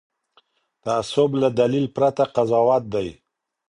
[0.83, 3.07] تعصب له دلیل پرته قضاوت دی